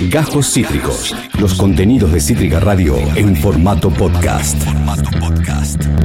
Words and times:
Gajos 0.00 0.52
Cítricos. 0.52 1.16
Los 1.40 1.54
contenidos 1.54 2.12
de 2.12 2.20
Cítrica 2.20 2.60
Radio 2.60 2.96
en 3.16 3.34
formato 3.34 3.88
podcast. 3.88 4.62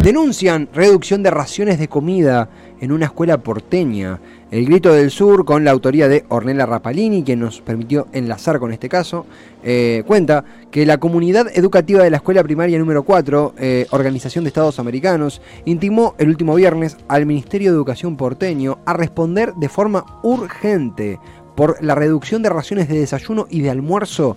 Denuncian 0.01 0.69
reducción 0.73 1.21
de 1.21 1.29
raciones 1.29 1.77
de 1.77 1.89
comida 1.89 2.49
en 2.79 2.93
una 2.93 3.07
escuela 3.07 3.39
porteña. 3.39 4.19
El 4.49 4.65
Grito 4.65 4.93
del 4.93 5.11
Sur, 5.11 5.45
con 5.45 5.63
la 5.63 5.71
autoría 5.71 6.07
de 6.07 6.25
Ornella 6.29 6.65
Rapalini, 6.65 7.23
quien 7.23 7.41
nos 7.41 7.61
permitió 7.61 8.07
enlazar 8.11 8.59
con 8.59 8.71
este 8.71 8.89
caso, 8.89 9.25
eh, 9.63 10.03
cuenta 10.07 10.43
que 10.71 10.85
la 10.85 10.97
comunidad 10.97 11.47
educativa 11.53 12.03
de 12.03 12.09
la 12.09 12.17
escuela 12.17 12.43
primaria 12.43 12.79
número 12.79 13.03
4, 13.03 13.53
eh, 13.57 13.87
Organización 13.91 14.43
de 14.43 14.49
Estados 14.49 14.79
Americanos, 14.79 15.41
intimó 15.65 16.15
el 16.17 16.29
último 16.29 16.55
viernes 16.55 16.97
al 17.07 17.25
Ministerio 17.25 17.71
de 17.71 17.75
Educación 17.75 18.17
porteño 18.17 18.79
a 18.85 18.93
responder 18.93 19.53
de 19.55 19.69
forma 19.69 20.05
urgente 20.23 21.19
por 21.61 21.77
la 21.83 21.93
reducción 21.93 22.41
de 22.41 22.49
raciones 22.49 22.87
de 22.87 22.97
desayuno 22.97 23.45
y 23.47 23.61
de 23.61 23.69
almuerzo 23.69 24.35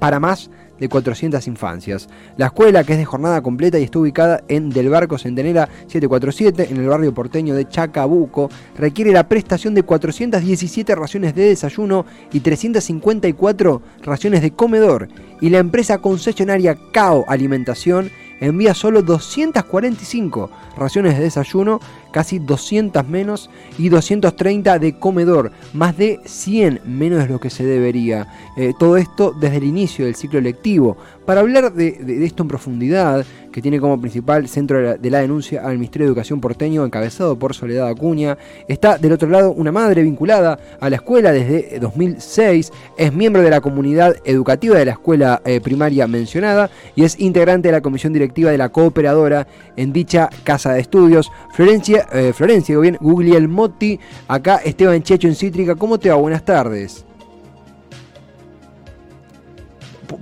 para 0.00 0.18
más 0.18 0.50
de 0.80 0.88
400 0.88 1.46
infancias. 1.46 2.08
La 2.36 2.46
escuela, 2.46 2.82
que 2.82 2.94
es 2.94 2.98
de 2.98 3.04
jornada 3.04 3.40
completa 3.40 3.78
y 3.78 3.84
está 3.84 4.00
ubicada 4.00 4.42
en 4.48 4.68
Del 4.70 4.88
Barco 4.88 5.16
Centenera 5.16 5.68
747, 5.86 6.66
en 6.68 6.78
el 6.78 6.88
barrio 6.88 7.14
porteño 7.14 7.54
de 7.54 7.68
Chacabuco, 7.68 8.50
requiere 8.76 9.12
la 9.12 9.28
prestación 9.28 9.74
de 9.74 9.84
417 9.84 10.92
raciones 10.96 11.36
de 11.36 11.44
desayuno 11.44 12.04
y 12.32 12.40
354 12.40 13.82
raciones 14.02 14.42
de 14.42 14.50
comedor. 14.50 15.06
Y 15.40 15.50
la 15.50 15.58
empresa 15.58 15.98
concesionaria 15.98 16.76
CAO 16.90 17.26
Alimentación 17.28 18.10
envía 18.40 18.74
solo 18.74 19.02
245 19.02 20.50
raciones 20.76 21.16
de 21.16 21.24
desayuno, 21.24 21.78
casi 22.10 22.38
200 22.38 23.06
menos, 23.08 23.50
y 23.78 23.88
230 23.88 24.78
de 24.78 24.98
comedor, 24.98 25.52
más 25.72 25.96
de 25.96 26.20
100 26.24 26.80
menos 26.84 27.20
de 27.20 27.28
lo 27.28 27.40
que 27.40 27.50
se 27.50 27.64
debería. 27.64 28.26
Eh, 28.56 28.72
todo 28.78 28.96
esto 28.96 29.32
desde 29.38 29.58
el 29.58 29.64
inicio 29.64 30.04
del 30.04 30.14
ciclo 30.14 30.40
lectivo. 30.40 30.96
Para 31.24 31.42
hablar 31.42 31.72
de, 31.72 32.24
esto 32.24 32.42
en 32.42 32.48
profundidad, 32.48 33.24
que 33.52 33.62
tiene 33.62 33.80
como 33.80 34.00
principal 34.00 34.48
centro 34.48 34.98
de 34.98 35.10
la, 35.10 35.20
denuncia 35.20 35.64
al 35.64 35.74
Ministerio 35.74 36.06
de 36.06 36.08
Educación 36.08 36.40
porteño, 36.40 36.84
encabezado 36.84 37.38
por 37.38 37.54
Soledad 37.54 37.88
Acuña, 37.88 38.36
está 38.66 38.98
del 38.98 39.12
otro 39.12 39.28
lado 39.28 39.52
una 39.52 39.70
madre 39.70 40.02
vinculada 40.02 40.58
a 40.80 40.90
la 40.90 40.96
escuela 40.96 41.30
desde 41.32 41.78
2006, 41.78 42.72
es 42.96 43.12
miembro 43.12 43.42
de 43.42 43.50
la 43.50 43.60
comunidad 43.60 44.16
educativa 44.24 44.76
de 44.76 44.86
la 44.86 44.92
escuela 44.92 45.40
eh, 45.44 45.60
primaria 45.60 46.06
mencionada 46.06 46.70
y 46.96 47.04
es 47.04 47.18
integrante 47.20 47.68
de 47.68 47.72
la 47.72 47.80
comisión 47.80 48.12
directiva 48.12 48.50
de 48.50 48.58
la 48.58 48.70
cooperadora 48.70 49.46
en 49.76 49.92
dicha 49.92 50.30
casa 50.44 50.72
de 50.72 50.80
estudios. 50.80 51.30
Florencia, 51.52 51.99
eh, 52.12 52.32
Florencia, 52.32 52.78
bien, 52.78 52.96
Gugliel 53.00 53.48
Motti, 53.48 53.98
acá 54.28 54.56
Esteban 54.64 55.02
Checho 55.02 55.28
en 55.28 55.34
Cítrica, 55.34 55.74
¿cómo 55.74 55.98
te 55.98 56.10
va? 56.10 56.16
Buenas 56.16 56.44
tardes. 56.44 57.04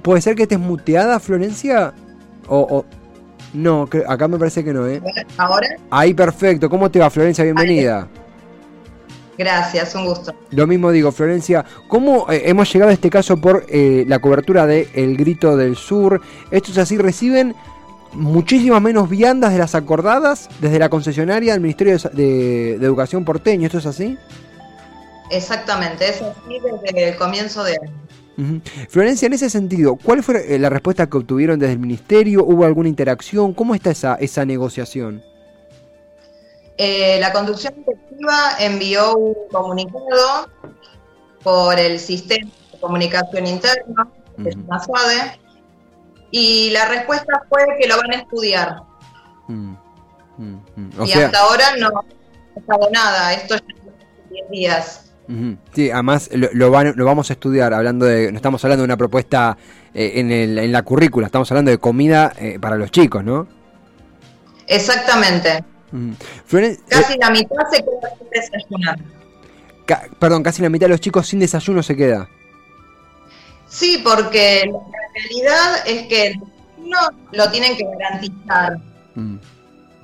¿Puede 0.02 0.20
ser 0.20 0.34
que 0.34 0.42
estés 0.42 0.58
muteada, 0.58 1.18
Florencia? 1.18 1.94
O, 2.46 2.84
no, 3.54 3.88
acá 4.06 4.28
me 4.28 4.38
parece 4.38 4.62
que 4.62 4.72
no, 4.72 4.86
¿eh? 4.86 5.02
¿Ahora? 5.36 5.68
Ahí 5.90 6.14
perfecto. 6.14 6.68
¿Cómo 6.68 6.90
te 6.90 6.98
va, 6.98 7.10
Florencia? 7.10 7.44
Bienvenida. 7.44 8.08
Gracias, 9.38 9.94
un 9.94 10.04
gusto. 10.04 10.34
Lo 10.50 10.66
mismo 10.66 10.90
digo, 10.90 11.12
Florencia. 11.12 11.64
¿Cómo 11.86 12.30
eh, 12.30 12.42
hemos 12.46 12.72
llegado 12.72 12.90
a 12.90 12.94
este 12.94 13.08
caso 13.08 13.36
por 13.40 13.64
eh, 13.68 14.04
la 14.08 14.18
cobertura 14.18 14.66
de 14.66 14.88
El 14.94 15.16
Grito 15.16 15.56
del 15.56 15.76
Sur? 15.76 16.20
Estos 16.50 16.76
así 16.76 16.98
reciben 16.98 17.54
muchísimas 18.12 18.80
menos 18.80 19.08
viandas 19.08 19.52
de 19.52 19.58
las 19.58 19.74
acordadas 19.74 20.48
desde 20.60 20.78
la 20.78 20.88
concesionaria 20.88 21.52
del 21.52 21.60
Ministerio 21.60 21.96
de, 22.12 22.74
Educación 22.74 23.24
porteño. 23.24 23.66
¿Esto 23.66 23.78
es 23.78 23.86
así? 23.86 24.18
Exactamente, 25.30 26.08
es 26.08 26.22
así 26.22 26.58
desde 26.82 27.10
el 27.10 27.16
comienzo 27.16 27.62
de 27.64 27.78
Florencia, 28.88 29.26
en 29.26 29.32
ese 29.32 29.50
sentido, 29.50 29.96
¿cuál 29.96 30.22
fue 30.22 30.54
eh, 30.54 30.60
la 30.60 30.70
respuesta 30.70 31.08
que 31.08 31.16
obtuvieron 31.16 31.58
desde 31.58 31.72
el 31.72 31.80
ministerio? 31.80 32.44
¿Hubo 32.44 32.64
alguna 32.64 32.88
interacción? 32.88 33.52
¿Cómo 33.52 33.74
está 33.74 33.90
esa, 33.90 34.14
esa 34.14 34.44
negociación? 34.44 35.24
Eh, 36.76 37.18
la 37.20 37.32
conducción 37.32 37.74
efectiva 37.80 38.52
envió 38.60 39.16
un 39.16 39.34
comunicado 39.50 40.48
por 41.42 41.76
el 41.80 41.98
sistema 41.98 42.48
de 42.72 42.78
comunicación 42.78 43.46
interna, 43.48 44.08
que 44.40 44.50
es 44.50 44.54
SADE, 44.54 45.40
y 46.30 46.70
la 46.70 46.86
respuesta 46.86 47.42
fue 47.48 47.62
que 47.80 47.88
lo 47.88 47.96
van 47.96 48.12
a 48.12 48.16
estudiar. 48.16 48.76
Mm, 49.48 49.74
mm, 50.36 50.60
mm. 50.76 51.06
y 51.06 51.12
hasta 51.12 51.38
ahora 51.40 51.64
no 51.78 51.88
ha 51.88 52.60
pasado 52.60 52.90
nada, 52.92 53.32
esto 53.34 53.56
ya 53.56 53.92
10 54.30 54.50
días. 54.50 55.04
Sí, 55.74 55.90
además 55.90 56.30
lo, 56.32 56.70
vamos 56.70 57.28
a 57.28 57.34
estudiar, 57.34 57.74
hablando 57.74 58.06
de, 58.06 58.32
no 58.32 58.36
estamos 58.36 58.64
hablando 58.64 58.82
de 58.82 58.86
una 58.86 58.96
propuesta 58.96 59.58
eh, 59.92 60.12
en, 60.14 60.32
el, 60.32 60.58
en, 60.58 60.72
la 60.72 60.82
currícula, 60.82 61.26
estamos 61.26 61.50
hablando 61.50 61.70
de 61.70 61.76
comida 61.76 62.32
eh, 62.38 62.58
para 62.58 62.76
los 62.76 62.90
chicos, 62.90 63.22
¿no? 63.22 63.46
Exactamente. 64.66 65.62
casi 66.88 67.18
la 67.18 67.30
mitad 67.30 67.56
se 67.70 67.82
queda 67.82 68.10
sin 68.18 68.30
desayunar. 68.30 68.98
perdón, 70.18 70.42
casi 70.42 70.62
la 70.62 70.70
mitad 70.70 70.86
de 70.86 70.92
los 70.92 71.00
chicos 71.00 71.26
sin 71.26 71.40
desayuno 71.40 71.82
se 71.82 71.94
queda. 71.94 72.26
Sí, 73.68 74.00
porque 74.02 74.72
realidad 75.18 75.86
es 75.86 76.06
que 76.06 76.26
el 76.28 76.40
desayuno 76.40 76.98
lo 77.32 77.50
tienen 77.50 77.76
que 77.76 77.84
garantizar 77.84 78.78
mm. 79.14 79.36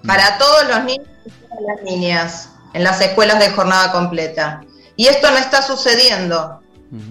para 0.07 0.39
todos 0.39 0.69
los 0.69 0.85
niños 0.85 1.09
y 1.25 1.31
todas 1.31 1.63
las 1.67 1.83
niñas 1.83 2.49
en 2.75 2.85
las 2.85 3.01
escuelas 3.01 3.39
de 3.39 3.51
jornada 3.51 3.93
completa. 3.93 4.63
Y 4.97 5.07
esto 5.07 5.31
no 5.31 5.39
está 5.39 5.63
sucediendo. 5.63 6.61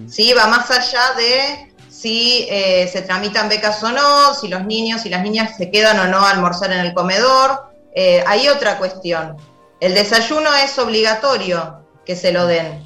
¿sí? 0.08 0.34
Va 0.34 0.48
más 0.48 0.70
allá 0.72 1.14
de 1.18 1.74
si 1.90 2.48
eh, 2.50 2.90
se 2.92 3.02
tramitan 3.02 3.50
becas 3.50 3.82
o 3.84 3.92
no, 3.92 4.34
si 4.34 4.48
los 4.48 4.66
niños 4.66 5.06
y 5.06 5.10
las 5.10 5.22
niñas 5.22 5.58
se 5.58 5.72
quedan 5.72 6.00
o 6.00 6.06
no 6.06 6.20
a 6.20 6.32
almorzar 6.32 6.72
en 6.72 6.80
el 6.80 6.94
comedor. 6.94 7.72
Eh, 7.96 8.24
hay 8.28 8.48
otra 8.50 8.78
cuestión. 8.78 9.38
El 9.80 9.94
desayuno 9.94 10.50
es 10.64 10.78
obligatorio 10.80 11.86
que 12.06 12.16
se 12.16 12.32
lo 12.32 12.48
den. 12.48 12.84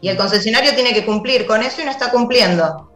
Y 0.00 0.08
el 0.08 0.16
concesionario 0.16 0.74
tiene 0.74 0.94
que 0.94 1.04
cumplir 1.04 1.46
con 1.46 1.62
eso 1.62 1.82
y 1.82 1.84
no 1.84 1.90
está 1.90 2.10
cumpliendo. 2.10 2.90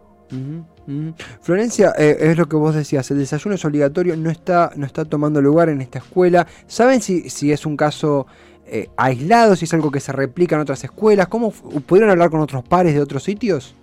Florencia, 1.41 1.95
eh, 1.97 2.17
es 2.21 2.37
lo 2.37 2.47
que 2.47 2.57
vos 2.57 2.75
decías, 2.75 3.11
el 3.11 3.19
desayuno 3.19 3.55
es 3.55 3.65
obligatorio, 3.65 4.17
no 4.17 4.31
está, 4.31 4.71
no 4.77 4.87
está 4.87 5.05
tomando 5.05 5.41
lugar 5.41 5.69
en 5.69 5.81
esta 5.81 5.99
escuela. 5.99 6.47
¿Saben 6.67 7.01
si, 7.01 7.31
si 7.31 7.53
es 7.53 7.65
un 7.65 7.77
caso 7.77 8.27
eh, 8.67 8.89
aislado, 8.97 9.57
si 9.57 9.65
es 9.65 9.75
algo 9.75 9.91
que 9.91 10.01
se 10.01 10.13
replica 10.13 10.57
en 10.57 10.63
otras 10.63 10.85
escuelas? 10.85 11.29
¿Cómo 11.29 11.51
pudieron 11.51 12.11
hablar 12.11 12.31
con 12.31 12.41
otros 12.41 12.65
pares 12.65 12.95
de 12.95 13.01
otros 13.01 13.23
sitios? 13.23 13.75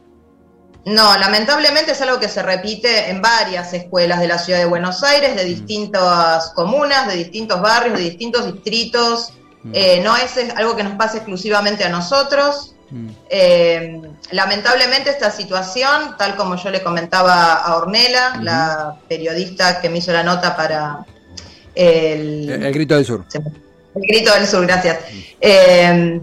No, 0.86 1.16
lamentablemente 1.18 1.92
es 1.92 2.02
algo 2.02 2.20
que 2.20 2.28
se 2.28 2.42
repite 2.42 3.12
en 3.12 3.22
varias 3.22 3.72
escuelas 3.74 4.20
de 4.20 4.28
la 4.28 4.40
ciudad 4.40 4.60
de 4.60 4.66
Buenos 4.66 5.04
Aires, 5.04 5.36
de 5.36 5.44
mm. 5.44 5.48
distintas 5.48 6.52
comunas, 6.52 7.08
de 7.08 7.18
distintos 7.18 7.62
barrios, 7.62 7.98
de 7.98 8.06
distintos 8.06 8.52
distritos. 8.52 9.34
Mm. 9.64 9.72
Eh, 9.74 10.02
no 10.04 10.16
es 10.18 10.32
algo 10.56 10.76
que 10.76 10.84
nos 10.84 10.94
pase 10.96 11.18
exclusivamente 11.18 11.84
a 11.84 11.90
nosotros. 11.90 12.76
Mm. 12.91 13.09
Eh, 13.29 14.02
lamentablemente 14.31 15.09
esta 15.09 15.31
situación, 15.31 16.16
tal 16.18 16.35
como 16.35 16.56
yo 16.56 16.69
le 16.69 16.84
comentaba 16.84 17.53
a 17.53 17.78
Ornela, 17.78 18.40
la 18.41 18.97
periodista 19.07 19.81
que 19.81 19.90
me 19.90 20.00
hizo 20.00 20.12
la 20.12 20.24
nota 20.24 20.56
para 20.56 21.06
el, 21.74 22.50
el 22.50 22.74
Grito 22.74 22.96
del 22.96 23.06
Sur. 23.06 23.25
El 23.94 24.03
grito 24.03 24.34
del 24.34 24.47
sur, 24.47 24.66
gracias. 24.66 25.00
Eh, 25.41 26.22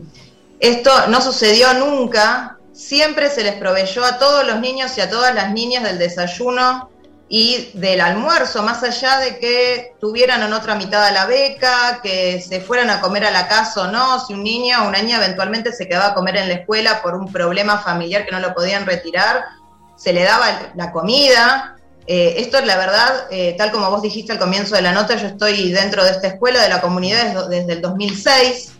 esto 0.60 0.90
no 1.08 1.20
sucedió 1.20 1.74
nunca. 1.74 2.56
Siempre 2.72 3.28
se 3.28 3.42
les 3.42 3.54
proveyó 3.54 4.04
a 4.04 4.18
todos 4.18 4.46
los 4.46 4.60
niños 4.60 4.96
y 4.96 5.00
a 5.00 5.10
todas 5.10 5.34
las 5.34 5.52
niñas 5.52 5.82
del 5.82 5.98
desayuno 5.98 6.90
y 7.28 7.70
del 7.74 8.00
almuerzo, 8.00 8.62
más 8.62 8.82
allá 8.82 9.18
de 9.20 9.38
que 9.38 9.94
tuvieran 10.00 10.42
o 10.42 10.48
no 10.48 10.62
tramitada 10.62 11.10
la 11.10 11.26
beca, 11.26 12.00
que 12.02 12.40
se 12.40 12.60
fueran 12.60 12.88
a 12.88 13.00
comer 13.00 13.26
a 13.26 13.30
la 13.30 13.48
casa 13.48 13.82
o 13.82 13.92
no, 13.92 14.18
si 14.24 14.32
un 14.32 14.42
niño 14.42 14.82
o 14.82 14.88
una 14.88 15.02
niña 15.02 15.18
eventualmente 15.18 15.72
se 15.72 15.86
quedaba 15.86 16.08
a 16.08 16.14
comer 16.14 16.38
en 16.38 16.48
la 16.48 16.54
escuela 16.54 17.02
por 17.02 17.14
un 17.14 17.30
problema 17.30 17.78
familiar 17.78 18.24
que 18.24 18.32
no 18.32 18.40
lo 18.40 18.54
podían 18.54 18.86
retirar, 18.86 19.44
se 19.96 20.14
le 20.14 20.22
daba 20.22 20.72
la 20.74 20.90
comida, 20.90 21.76
eh, 22.06 22.36
esto 22.38 22.56
es 22.56 22.64
la 22.64 22.78
verdad, 22.78 23.26
eh, 23.30 23.54
tal 23.58 23.70
como 23.70 23.90
vos 23.90 24.00
dijiste 24.00 24.32
al 24.32 24.38
comienzo 24.38 24.74
de 24.74 24.80
la 24.80 24.92
nota, 24.92 25.16
yo 25.16 25.26
estoy 25.26 25.70
dentro 25.72 26.02
de 26.04 26.12
esta 26.12 26.28
escuela, 26.28 26.62
de 26.62 26.70
la 26.70 26.80
comunidad 26.80 27.48
desde, 27.50 27.74
el 27.74 27.82
2006. 27.82 28.72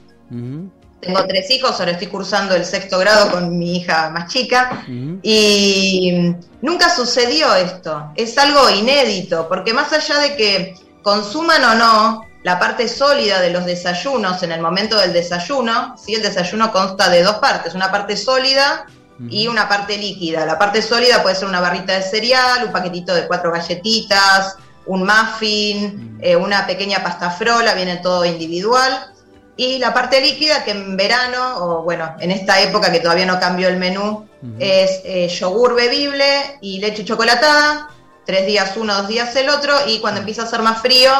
Tengo 1.00 1.24
tres 1.26 1.48
hijos, 1.50 1.78
ahora 1.78 1.92
estoy 1.92 2.08
cursando 2.08 2.54
el 2.56 2.64
sexto 2.64 2.98
grado 2.98 3.30
con 3.30 3.56
mi 3.56 3.76
hija 3.76 4.10
más 4.10 4.32
chica. 4.32 4.84
Y 5.22 6.34
nunca 6.60 6.94
sucedió 6.94 7.54
esto. 7.54 8.12
Es 8.16 8.36
algo 8.38 8.68
inédito, 8.70 9.48
porque 9.48 9.72
más 9.72 9.92
allá 9.92 10.18
de 10.18 10.36
que 10.36 10.74
consuman 11.02 11.64
o 11.64 11.74
no 11.74 12.28
la 12.42 12.58
parte 12.58 12.88
sólida 12.88 13.40
de 13.40 13.50
los 13.50 13.64
desayunos 13.64 14.42
en 14.42 14.52
el 14.52 14.60
momento 14.60 14.96
del 14.96 15.12
desayuno, 15.12 15.96
¿sí? 15.96 16.14
el 16.14 16.22
desayuno 16.22 16.72
consta 16.72 17.08
de 17.08 17.22
dos 17.22 17.36
partes, 17.36 17.74
una 17.74 17.90
parte 17.90 18.16
sólida 18.16 18.86
y 19.28 19.48
una 19.48 19.68
parte 19.68 19.98
líquida. 19.98 20.46
La 20.46 20.58
parte 20.58 20.80
sólida 20.80 21.22
puede 21.22 21.34
ser 21.34 21.48
una 21.48 21.60
barrita 21.60 21.94
de 21.94 22.02
cereal, 22.02 22.66
un 22.66 22.72
paquetito 22.72 23.14
de 23.14 23.26
cuatro 23.26 23.50
galletitas, 23.50 24.56
un 24.86 25.04
muffin, 25.04 26.18
eh, 26.20 26.36
una 26.36 26.66
pequeña 26.66 27.02
pasta 27.02 27.30
frola, 27.30 27.74
viene 27.74 27.96
todo 27.96 28.24
individual. 28.24 29.12
Y 29.58 29.78
la 29.78 29.92
parte 29.92 30.20
líquida 30.20 30.64
que 30.64 30.70
en 30.70 30.96
verano, 30.96 31.56
o 31.58 31.82
bueno, 31.82 32.14
en 32.20 32.30
esta 32.30 32.60
época 32.60 32.92
que 32.92 33.00
todavía 33.00 33.26
no 33.26 33.40
cambió 33.40 33.66
el 33.66 33.76
menú, 33.76 34.28
es 34.60 35.00
eh, 35.04 35.26
yogur 35.28 35.74
bebible 35.74 36.58
y 36.60 36.78
leche 36.78 37.04
chocolatada, 37.04 37.90
tres 38.24 38.46
días 38.46 38.76
uno, 38.76 38.94
dos 38.94 39.08
días 39.08 39.34
el 39.34 39.48
otro, 39.48 39.74
y 39.88 39.98
cuando 39.98 40.20
empieza 40.20 40.42
a 40.42 40.44
hacer 40.44 40.62
más 40.62 40.80
frío, 40.80 41.10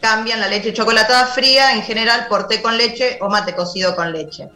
cambian 0.00 0.38
la 0.38 0.46
leche 0.46 0.72
chocolatada 0.72 1.26
fría 1.26 1.72
en 1.72 1.82
general 1.82 2.28
por 2.28 2.46
té 2.46 2.62
con 2.62 2.78
leche 2.78 3.18
o 3.20 3.28
mate 3.28 3.56
cocido 3.56 3.96
con 3.96 4.12
leche. 4.12 4.48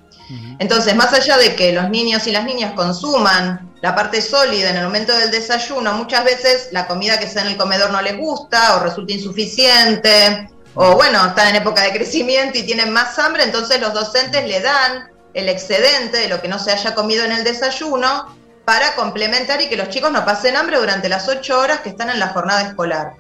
Entonces, 0.61 0.95
más 0.95 1.13
allá 1.13 1.37
de 1.37 1.57
que 1.57 1.73
los 1.73 1.91
niños 1.91 2.29
y 2.29 2.31
las 2.31 2.45
niñas 2.45 2.73
consuman 2.75 3.75
la 3.83 3.97
parte 3.97 4.23
sólida 4.23 4.71
en 4.71 4.77
el 4.77 4.85
momento 4.85 5.13
del 5.13 5.33
desayuno, 5.33 5.93
muchas 5.95 6.25
veces 6.25 6.69
la 6.71 6.87
comida 6.87 7.19
que 7.19 7.27
está 7.27 7.43
en 7.43 7.49
el 7.49 7.57
comedor 7.57 7.91
no 7.91 8.01
les 8.01 8.17
gusta 8.17 8.77
o 8.77 8.81
resulta 8.85 9.13
insuficiente, 9.13 10.49
o 10.75 10.97
bueno, 10.97 11.25
están 11.27 11.49
en 11.49 11.57
época 11.57 11.83
de 11.83 11.93
crecimiento 11.93 12.59
y 12.59 12.65
tienen 12.65 12.91
más 12.91 13.19
hambre, 13.19 13.45
entonces 13.45 13.81
los 13.81 13.95
docentes 13.95 14.47
le 14.47 14.61
dan 14.61 15.11
el 15.35 15.49
excedente 15.49 16.19
de 16.19 16.29
lo 16.29 16.41
que 16.41 16.49
no 16.49 16.59
se 16.59 16.73
haya 16.73 16.95
comido 16.95 17.25
en 17.25 17.33
el 17.33 17.45
desayuno 17.45 18.37
para 18.65 18.95
complementar 18.95 19.61
y 19.61 19.69
que 19.69 19.77
los 19.77 19.89
chicos 19.89 20.11
no 20.11 20.25
pasen 20.25 20.57
hambre 20.57 20.79
durante 20.79 21.09
las 21.09 21.29
ocho 21.29 21.59
horas 21.59 21.81
que 21.81 21.91
están 21.91 22.11
en 22.11 22.19
la 22.19 22.29
jornada 22.29 22.63
escolar. 22.63 23.15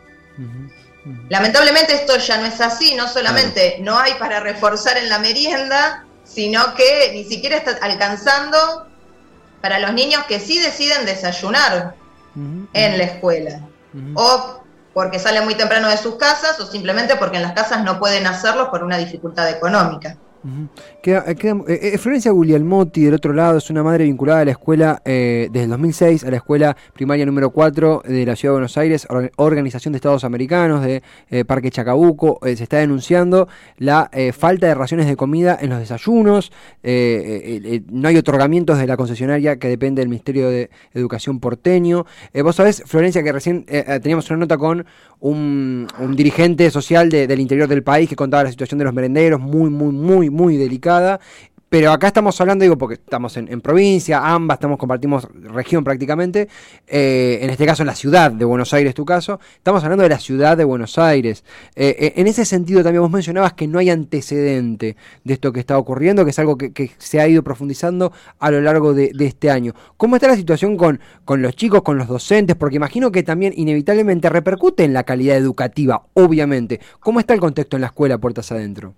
Lamentablemente 1.28 1.94
esto 1.94 2.16
ya 2.16 2.38
no 2.38 2.46
es 2.46 2.60
así, 2.60 2.94
no 2.94 3.08
solamente 3.08 3.76
no 3.80 3.98
hay 3.98 4.14
para 4.14 4.40
reforzar 4.40 4.96
en 4.96 5.08
la 5.08 5.18
merienda, 5.18 6.04
sino 6.24 6.74
que 6.74 7.10
ni 7.12 7.24
siquiera 7.24 7.58
está 7.58 7.78
alcanzando 7.82 8.88
para 9.60 9.78
los 9.78 9.92
niños 9.92 10.24
que 10.24 10.40
sí 10.40 10.58
deciden 10.58 11.04
desayunar 11.04 11.94
en 12.72 12.98
la 12.98 13.04
escuela. 13.04 13.60
O 14.14 14.63
porque 14.94 15.18
salen 15.18 15.44
muy 15.44 15.56
temprano 15.56 15.88
de 15.88 15.98
sus 15.98 16.16
casas 16.16 16.58
o 16.60 16.66
simplemente 16.66 17.16
porque 17.16 17.36
en 17.36 17.42
las 17.42 17.52
casas 17.52 17.84
no 17.84 17.98
pueden 17.98 18.26
hacerlo 18.26 18.70
por 18.70 18.82
una 18.82 18.96
dificultad 18.96 19.50
económica. 19.50 20.16
Eh, 21.02 21.22
eh, 21.26 21.64
eh, 21.68 21.98
Florencia 21.98 22.30
Guglielmotti, 22.30 23.04
del 23.04 23.14
otro 23.14 23.32
lado, 23.32 23.58
es 23.58 23.70
una 23.70 23.82
madre 23.82 24.04
vinculada 24.04 24.40
a 24.40 24.44
la 24.44 24.50
escuela 24.50 25.00
desde 25.04 25.62
el 25.62 25.70
2006, 25.70 26.24
a 26.24 26.30
la 26.30 26.36
escuela 26.36 26.76
primaria 26.92 27.24
número 27.24 27.50
4 27.50 28.02
de 28.06 28.26
la 28.26 28.36
Ciudad 28.36 28.52
de 28.52 28.56
Buenos 28.56 28.76
Aires, 28.76 29.06
Organización 29.36 29.92
de 29.92 29.96
Estados 29.96 30.24
Americanos 30.24 30.82
de 30.82 31.02
Parque 31.46 31.70
Chacabuco. 31.70 32.38
se 32.42 32.62
está 32.62 32.78
denunciando 32.78 33.48
la 33.78 34.10
falta 34.32 34.66
de 34.66 34.74
raciones 34.74 35.06
de 35.06 35.16
comida 35.16 35.58
en 35.60 35.70
los 35.70 35.78
desayunos. 35.78 36.52
no 36.82 38.08
hay 38.08 38.16
otorgamientos 38.16 38.78
de 38.78 38.86
la 38.86 38.96
concesionaria 38.96 39.58
que 39.58 39.68
depende 39.68 40.02
del 40.02 40.08
Ministerio 40.08 40.50
de 40.50 40.70
Educación 40.92 41.40
porteño. 41.40 42.06
vos 42.42 42.56
sabés, 42.56 42.82
Florencia, 42.86 43.22
que 43.22 43.32
recién 43.32 43.64
teníamos 43.64 44.28
una 44.30 44.40
nota 44.40 44.58
con 44.58 44.84
un, 45.24 45.86
dirigente 46.14 46.70
social 46.70 47.08
del 47.08 47.40
interior 47.40 47.66
del 47.66 47.82
país 47.82 48.08
que 48.08 48.16
contaba 48.16 48.44
la 48.44 48.50
situación 48.50 48.78
de 48.78 48.84
los 48.84 48.92
merenderos, 48.92 49.40
muy, 49.40 49.70
muy, 49.70 49.92
muy, 49.92 50.30
muy 50.30 50.56
delicada. 50.56 51.18
Pero 51.74 51.90
acá 51.90 52.06
estamos 52.06 52.40
hablando, 52.40 52.62
digo, 52.62 52.78
porque 52.78 52.94
estamos 52.94 53.36
en, 53.36 53.60
provincia, 53.60 54.20
ambas, 54.24 54.58
estamos 54.58 54.78
compartimos 54.78 55.26
región 55.34 55.82
prácticamente, 55.82 56.46
eh, 56.86 57.40
en 57.42 57.50
este 57.50 57.66
caso 57.66 57.82
en 57.82 57.88
la 57.88 57.96
ciudad 57.96 58.30
de 58.30 58.44
Buenos 58.44 58.72
Aires, 58.72 58.94
tu 58.94 59.04
caso, 59.04 59.40
estamos 59.56 59.82
hablando 59.82 60.04
de 60.04 60.10
la 60.10 60.20
ciudad 60.20 60.56
de 60.56 60.62
Buenos 60.62 60.98
Aires. 60.98 61.42
Eh, 61.74 61.96
eh, 61.98 62.12
en 62.14 62.28
ese 62.28 62.44
sentido 62.44 62.84
también 62.84 63.02
vos 63.02 63.10
mencionabas 63.10 63.54
que 63.54 63.66
no 63.66 63.80
hay 63.80 63.90
antecedente 63.90 64.96
de 65.24 65.34
esto 65.34 65.52
que 65.52 65.58
está 65.58 65.76
ocurriendo, 65.76 66.22
que 66.22 66.30
es 66.30 66.38
algo 66.38 66.56
que, 66.56 66.92
se 66.98 67.18
ha 67.18 67.26
ido 67.26 67.42
profundizando 67.42 68.12
a 68.38 68.52
lo 68.52 68.60
largo 68.60 68.94
de, 68.94 69.10
este 69.18 69.50
año. 69.50 69.74
¿Cómo 69.96 70.14
está 70.14 70.28
la 70.28 70.36
situación 70.36 70.76
con, 70.76 71.00
con 71.24 71.42
los 71.42 71.56
chicos, 71.56 71.82
con 71.82 71.98
los 71.98 72.06
docentes? 72.06 72.54
Porque 72.54 72.76
imagino 72.76 73.10
que 73.10 73.24
también 73.24 73.52
inevitablemente 73.56 74.28
repercute 74.28 74.84
en 74.84 74.92
la 74.92 75.02
calidad 75.02 75.36
educativa, 75.36 76.04
obviamente. 76.14 76.78
¿Cómo 77.00 77.18
está 77.18 77.34
el 77.34 77.40
contexto 77.40 77.76
en 77.76 77.80
la 77.80 77.88
escuela 77.88 78.18
puertas 78.18 78.52
adentro? 78.52 78.94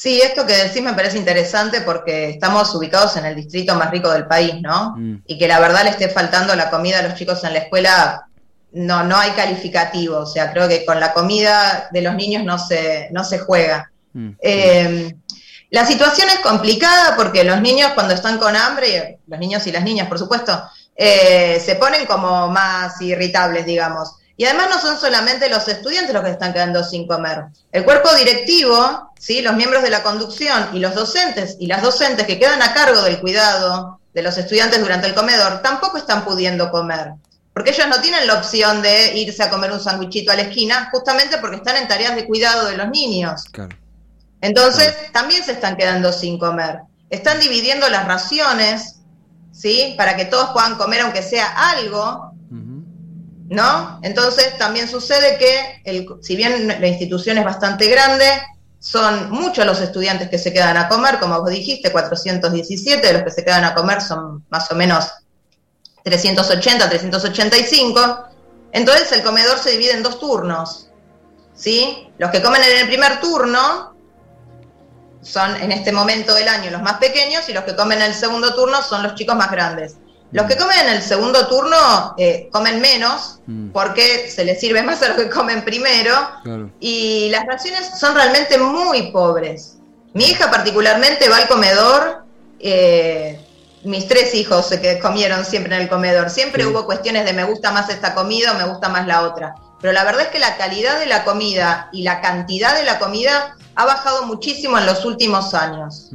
Sí, 0.00 0.20
esto 0.20 0.46
que 0.46 0.54
decís 0.54 0.80
me 0.80 0.92
parece 0.92 1.18
interesante 1.18 1.80
porque 1.80 2.30
estamos 2.30 2.72
ubicados 2.72 3.16
en 3.16 3.26
el 3.26 3.34
distrito 3.34 3.74
más 3.74 3.90
rico 3.90 4.08
del 4.12 4.28
país, 4.28 4.54
¿no? 4.62 4.94
Mm. 4.96 5.22
Y 5.26 5.36
que 5.36 5.48
la 5.48 5.58
verdad 5.58 5.82
le 5.82 5.90
esté 5.90 6.08
faltando 6.08 6.54
la 6.54 6.70
comida 6.70 7.00
a 7.00 7.02
los 7.02 7.16
chicos 7.16 7.42
en 7.42 7.52
la 7.52 7.58
escuela, 7.58 8.28
no, 8.70 9.02
no 9.02 9.16
hay 9.16 9.32
calificativo. 9.32 10.18
O 10.18 10.26
sea, 10.26 10.52
creo 10.52 10.68
que 10.68 10.84
con 10.84 11.00
la 11.00 11.12
comida 11.12 11.88
de 11.90 12.02
los 12.02 12.14
niños 12.14 12.44
no 12.44 12.60
se, 12.60 13.08
no 13.10 13.24
se 13.24 13.40
juega. 13.40 13.90
Mm. 14.12 14.30
Eh, 14.40 15.16
la 15.70 15.84
situación 15.84 16.28
es 16.28 16.38
complicada 16.38 17.16
porque 17.16 17.42
los 17.42 17.60
niños 17.60 17.90
cuando 17.94 18.14
están 18.14 18.38
con 18.38 18.54
hambre, 18.54 19.18
los 19.26 19.40
niños 19.40 19.66
y 19.66 19.72
las 19.72 19.82
niñas, 19.82 20.06
por 20.06 20.20
supuesto, 20.20 20.62
eh, 20.94 21.58
se 21.58 21.74
ponen 21.74 22.06
como 22.06 22.46
más 22.46 23.02
irritables, 23.02 23.66
digamos. 23.66 24.14
Y 24.38 24.44
además 24.44 24.68
no 24.70 24.80
son 24.80 24.98
solamente 24.98 25.48
los 25.50 25.66
estudiantes 25.66 26.14
los 26.14 26.22
que 26.22 26.30
están 26.30 26.52
quedando 26.52 26.84
sin 26.84 27.08
comer. 27.08 27.46
El 27.72 27.84
cuerpo 27.84 28.14
directivo, 28.14 29.12
¿sí? 29.18 29.42
los 29.42 29.54
miembros 29.54 29.82
de 29.82 29.90
la 29.90 30.04
conducción 30.04 30.68
y 30.72 30.78
los 30.78 30.94
docentes 30.94 31.56
y 31.58 31.66
las 31.66 31.82
docentes 31.82 32.24
que 32.24 32.38
quedan 32.38 32.62
a 32.62 32.72
cargo 32.72 33.02
del 33.02 33.18
cuidado 33.18 33.98
de 34.14 34.22
los 34.22 34.38
estudiantes 34.38 34.80
durante 34.80 35.08
el 35.08 35.14
comedor 35.14 35.60
tampoco 35.60 35.98
están 35.98 36.24
pudiendo 36.24 36.70
comer. 36.70 37.14
Porque 37.52 37.70
ellos 37.70 37.88
no 37.88 38.00
tienen 38.00 38.28
la 38.28 38.34
opción 38.34 38.80
de 38.80 39.18
irse 39.18 39.42
a 39.42 39.50
comer 39.50 39.72
un 39.72 39.80
sandwichito 39.80 40.30
a 40.30 40.36
la 40.36 40.42
esquina, 40.42 40.88
justamente 40.92 41.38
porque 41.38 41.56
están 41.56 41.76
en 41.76 41.88
tareas 41.88 42.14
de 42.14 42.24
cuidado 42.24 42.68
de 42.68 42.76
los 42.76 42.88
niños. 42.90 43.42
Entonces, 44.40 44.94
también 45.10 45.42
se 45.42 45.50
están 45.50 45.76
quedando 45.76 46.12
sin 46.12 46.38
comer. 46.38 46.82
Están 47.10 47.40
dividiendo 47.40 47.88
las 47.88 48.06
raciones, 48.06 49.00
¿sí? 49.50 49.94
Para 49.98 50.14
que 50.14 50.26
todos 50.26 50.50
puedan 50.50 50.76
comer 50.76 51.00
aunque 51.00 51.22
sea 51.22 51.72
algo, 51.72 52.27
¿no? 53.48 53.98
Entonces 54.02 54.56
también 54.58 54.88
sucede 54.88 55.38
que, 55.38 55.82
si 56.22 56.36
bien 56.36 56.68
la 56.68 56.86
institución 56.86 57.38
es 57.38 57.44
bastante 57.44 57.88
grande, 57.88 58.24
son 58.78 59.30
muchos 59.30 59.66
los 59.66 59.80
estudiantes 59.80 60.28
que 60.28 60.38
se 60.38 60.52
quedan 60.52 60.76
a 60.76 60.88
comer, 60.88 61.18
como 61.18 61.40
vos 61.40 61.50
dijiste, 61.50 61.90
417 61.90 63.06
de 63.06 63.12
los 63.12 63.22
que 63.22 63.30
se 63.30 63.44
quedan 63.44 63.64
a 63.64 63.74
comer 63.74 64.00
son 64.00 64.44
más 64.50 64.70
o 64.70 64.74
menos 64.74 65.06
380, 66.04 66.88
385. 66.88 68.24
Entonces 68.72 69.10
el 69.12 69.22
comedor 69.22 69.58
se 69.58 69.70
divide 69.70 69.92
en 69.92 70.02
dos 70.02 70.20
turnos, 70.20 70.90
¿sí? 71.54 72.08
Los 72.18 72.30
que 72.30 72.42
comen 72.42 72.62
en 72.62 72.78
el 72.82 72.86
primer 72.86 73.20
turno 73.20 73.96
son 75.22 75.56
en 75.56 75.72
este 75.72 75.90
momento 75.90 76.34
del 76.34 76.48
año 76.48 76.70
los 76.70 76.82
más 76.82 76.98
pequeños 76.98 77.48
y 77.48 77.52
los 77.52 77.64
que 77.64 77.74
comen 77.74 77.98
en 77.98 78.08
el 78.08 78.14
segundo 78.14 78.54
turno 78.54 78.80
son 78.82 79.02
los 79.02 79.14
chicos 79.14 79.34
más 79.34 79.50
grandes. 79.50 79.96
Los 80.30 80.46
que 80.46 80.56
comen 80.56 80.78
en 80.80 80.88
el 80.94 81.02
segundo 81.02 81.46
turno 81.46 82.14
eh, 82.18 82.48
comen 82.52 82.80
menos 82.80 83.40
mm. 83.46 83.70
porque 83.70 84.30
se 84.30 84.44
les 84.44 84.60
sirve 84.60 84.82
más 84.82 85.02
a 85.02 85.08
los 85.08 85.16
que 85.16 85.30
comen 85.30 85.64
primero. 85.64 86.12
Y 86.80 87.28
las 87.30 87.46
raciones 87.46 87.98
son 87.98 88.14
realmente 88.14 88.58
muy 88.58 89.10
pobres. 89.10 89.76
Mi 90.12 90.24
hija 90.24 90.50
particularmente 90.50 91.28
va 91.28 91.36
al 91.36 91.48
comedor, 91.48 92.24
eh, 92.60 93.40
mis 93.84 94.08
tres 94.08 94.34
hijos 94.34 94.66
se 94.66 94.98
comieron 94.98 95.44
siempre 95.44 95.76
en 95.76 95.82
el 95.82 95.88
comedor, 95.88 96.30
siempre 96.30 96.66
hubo 96.66 96.84
cuestiones 96.86 97.24
de 97.24 97.32
me 97.32 97.44
gusta 97.44 97.72
más 97.72 97.88
esta 97.88 98.14
comida 98.14 98.52
o 98.52 98.58
me 98.58 98.64
gusta 98.64 98.88
más 98.88 99.06
la 99.06 99.22
otra, 99.22 99.54
pero 99.80 99.92
la 99.92 100.04
verdad 100.04 100.22
es 100.22 100.28
que 100.28 100.38
la 100.38 100.56
calidad 100.56 100.98
de 100.98 101.06
la 101.06 101.24
comida 101.24 101.88
y 101.92 102.02
la 102.02 102.20
cantidad 102.20 102.74
de 102.74 102.84
la 102.84 102.98
comida 102.98 103.56
ha 103.76 103.84
bajado 103.84 104.26
muchísimo 104.26 104.76
en 104.76 104.86
los 104.86 105.04
últimos 105.04 105.54
años. 105.54 106.08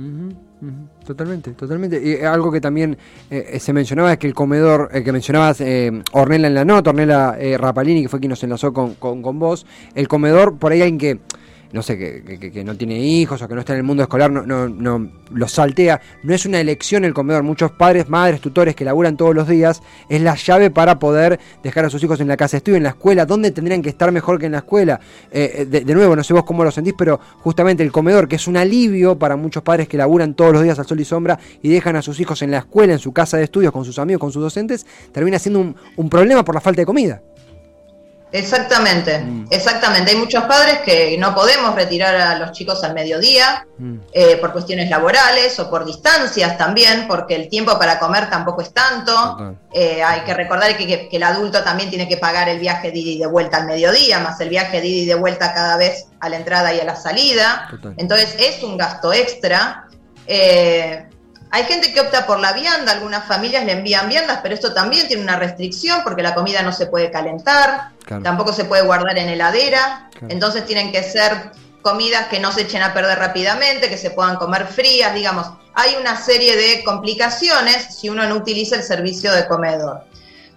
Totalmente, 1.05 1.51
totalmente. 1.51 2.01
Y 2.01 2.23
algo 2.23 2.51
que 2.51 2.61
también 2.61 2.97
eh, 3.29 3.59
se 3.59 3.73
mencionaba 3.73 4.13
es 4.13 4.17
que 4.17 4.27
el 4.27 4.33
comedor, 4.33 4.89
el 4.93 5.03
que 5.03 5.11
mencionabas 5.11 5.59
eh, 5.59 5.91
Ornella 6.13 6.47
en 6.47 6.53
la 6.53 6.63
nota, 6.63 6.91
Ornella 6.91 7.35
eh, 7.37 7.57
Rapalini, 7.57 8.03
que 8.03 8.09
fue 8.09 8.19
quien 8.19 8.29
nos 8.29 8.43
enlazó 8.43 8.71
con, 8.71 8.95
con, 8.95 9.21
con 9.21 9.37
vos, 9.37 9.65
el 9.95 10.07
comedor, 10.07 10.57
por 10.57 10.71
ahí 10.71 10.81
alguien 10.81 10.97
que 10.97 11.19
no 11.73 11.81
sé, 11.81 11.97
que, 11.97 12.63
no 12.63 12.77
tiene 12.77 12.99
hijos 12.99 13.41
o 13.41 13.47
que 13.47 13.55
no 13.55 13.61
está 13.61 13.73
en 13.73 13.79
el 13.79 13.83
mundo 13.83 14.03
escolar, 14.03 14.31
no, 14.31 14.45
no, 14.45 14.69
no 14.69 15.09
lo 15.31 15.47
saltea. 15.47 15.99
No 16.21 16.35
es 16.35 16.45
una 16.45 16.59
elección 16.59 17.03
el 17.03 17.15
comedor. 17.15 17.41
Muchos 17.41 17.71
padres, 17.71 18.07
madres, 18.07 18.41
tutores 18.41 18.75
que 18.75 18.85
laburan 18.85 19.17
todos 19.17 19.33
los 19.33 19.47
días, 19.47 19.81
es 20.07 20.21
la 20.21 20.35
llave 20.35 20.69
para 20.69 20.99
poder 20.99 21.39
dejar 21.63 21.85
a 21.85 21.89
sus 21.89 22.03
hijos 22.03 22.19
en 22.21 22.27
la 22.27 22.37
casa 22.37 22.51
de 22.51 22.57
estudio, 22.57 22.77
en 22.77 22.83
la 22.83 22.89
escuela, 22.89 23.25
donde 23.25 23.49
tendrían 23.49 23.81
que 23.81 23.89
estar 23.89 24.11
mejor 24.11 24.37
que 24.37 24.45
en 24.45 24.51
la 24.51 24.59
escuela. 24.59 24.99
Eh, 25.31 25.65
de, 25.67 25.81
de, 25.81 25.93
nuevo, 25.95 26.15
no 26.15 26.23
sé 26.23 26.33
vos 26.33 26.43
cómo 26.43 26.63
lo 26.63 26.69
sentís, 26.69 26.93
pero 26.95 27.19
justamente 27.39 27.81
el 27.81 27.91
comedor, 27.91 28.27
que 28.27 28.35
es 28.35 28.47
un 28.47 28.55
alivio 28.55 29.17
para 29.17 29.35
muchos 29.35 29.63
padres 29.63 29.87
que 29.87 29.97
laburan 29.97 30.35
todos 30.35 30.53
los 30.53 30.61
días 30.61 30.77
al 30.77 30.85
sol 30.85 30.99
y 30.99 31.05
sombra 31.05 31.39
y 31.63 31.69
dejan 31.69 31.95
a 31.95 32.03
sus 32.03 32.19
hijos 32.19 32.43
en 32.43 32.51
la 32.51 32.59
escuela, 32.59 32.93
en 32.93 32.99
su 32.99 33.13
casa 33.13 33.37
de 33.37 33.45
estudios, 33.45 33.73
con 33.73 33.83
sus 33.83 33.97
amigos, 33.97 34.19
con 34.19 34.31
sus 34.31 34.43
docentes, 34.43 34.85
termina 35.11 35.39
siendo 35.39 35.59
un, 35.59 35.75
un 35.95 36.07
problema 36.07 36.45
por 36.45 36.53
la 36.53 36.61
falta 36.61 36.83
de 36.83 36.85
comida. 36.85 37.23
Exactamente, 38.33 39.19
mm. 39.19 39.47
exactamente. 39.51 40.09
Hay 40.09 40.17
muchos 40.17 40.43
padres 40.45 40.79
que 40.79 41.15
no 41.19 41.35
podemos 41.35 41.75
retirar 41.75 42.15
a 42.15 42.35
los 42.39 42.51
chicos 42.51 42.83
al 42.83 42.95
mediodía 42.95 43.67
mm. 43.77 43.97
eh, 44.11 44.37
por 44.37 44.51
cuestiones 44.51 44.89
laborales 44.89 45.59
o 45.59 45.69
por 45.69 45.85
distancias 45.85 46.57
también, 46.57 47.05
porque 47.07 47.35
el 47.35 47.47
tiempo 47.47 47.77
para 47.77 47.99
comer 47.99 48.31
tampoco 48.31 48.61
es 48.61 48.73
tanto. 48.73 49.55
Eh, 49.71 50.01
hay 50.01 50.21
que 50.21 50.33
recordar 50.33 50.75
que, 50.75 51.09
el 51.11 51.23
adulto 51.23 51.63
también 51.63 51.91
tiene 51.91 52.07
que 52.07 52.17
pagar 52.17 52.49
el 52.49 52.59
viaje 52.59 52.91
de 52.91 52.97
ida 52.97 53.11
y 53.11 53.19
de 53.19 53.27
vuelta 53.27 53.57
al 53.57 53.67
mediodía, 53.67 54.19
más 54.19 54.41
el 54.41 54.49
viaje 54.49 54.81
de 54.81 54.87
ida 54.87 55.03
y 55.03 55.05
de 55.05 55.15
vuelta 55.15 55.53
cada 55.53 55.77
vez 55.77 56.07
a 56.19 56.27
la 56.27 56.37
entrada 56.37 56.73
y 56.73 56.79
a 56.79 56.85
la 56.85 56.95
salida. 56.95 57.69
Entonces 57.97 58.35
es 58.39 58.63
un 58.63 58.77
gasto 58.77 59.13
extra. 59.13 59.85
Eh, 60.25 61.05
hay 61.55 61.65
gente 61.65 61.93
que 61.93 62.01
opta 62.01 62.25
por 62.25 62.39
la 62.39 62.51
vianda, 62.53 62.93
algunas 62.93 63.25
familias 63.25 63.63
le 63.63 63.73
envían 63.73 64.09
viandas, 64.09 64.39
pero 64.41 64.55
esto 64.55 64.73
también 64.73 65.07
tiene 65.07 65.21
una 65.21 65.35
restricción 65.35 66.01
porque 66.03 66.23
la 66.23 66.33
comida 66.33 66.63
no 66.63 66.73
se 66.73 66.87
puede 66.87 67.11
calentar, 67.11 67.91
tampoco 68.23 68.53
se 68.53 68.65
puede 68.65 68.83
guardar 68.83 69.17
en 69.17 69.29
heladera, 69.29 70.09
entonces 70.29 70.65
tienen 70.65 70.91
que 70.91 71.03
ser 71.03 71.51
comidas 71.81 72.27
que 72.27 72.39
no 72.39 72.51
se 72.51 72.61
echen 72.61 72.81
a 72.81 72.93
perder 72.93 73.19
rápidamente, 73.19 73.89
que 73.89 73.97
se 73.97 74.09
puedan 74.09 74.37
comer 74.37 74.65
frías, 74.65 75.13
digamos. 75.13 75.47
hay 75.75 75.95
una 75.99 76.15
serie 76.15 76.55
de 76.55 76.83
complicaciones 76.83 77.95
si 77.99 78.09
uno 78.09 78.27
no 78.27 78.35
utiliza 78.35 78.75
el 78.75 78.83
servicio 78.83 79.31
de 79.33 79.47
comedor. 79.47 80.05